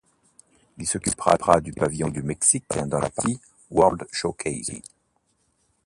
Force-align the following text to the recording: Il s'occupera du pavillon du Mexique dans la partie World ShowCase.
Il 0.79 0.87
s'occupera 0.87 1.61
du 1.61 1.73
pavillon 1.73 2.09
du 2.09 2.23
Mexique 2.23 2.65
dans 2.87 2.97
la 2.99 3.11
partie 3.11 3.39
World 3.69 4.07
ShowCase. 4.11 4.81